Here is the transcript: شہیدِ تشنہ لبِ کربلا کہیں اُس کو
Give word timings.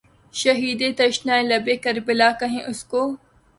شہیدِ 0.33 0.81
تشنہ 0.97 1.35
لبِ 1.49 1.67
کربلا 1.83 2.29
کہیں 2.39 2.61
اُس 2.69 2.79
کو 2.91 3.01